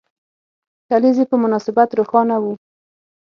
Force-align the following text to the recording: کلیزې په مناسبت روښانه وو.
کلیزې 0.89 1.25
په 1.29 1.35
مناسبت 1.43 1.89
روښانه 1.99 2.35
وو. 2.43 2.53